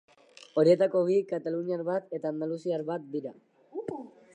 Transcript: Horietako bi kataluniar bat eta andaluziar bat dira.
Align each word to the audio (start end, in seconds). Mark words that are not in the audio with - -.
Horietako 0.61 1.01
bi 1.11 1.17
kataluniar 1.33 1.85
bat 1.91 2.11
eta 2.21 2.33
andaluziar 2.35 2.87
bat 2.93 3.09
dira. 3.19 3.39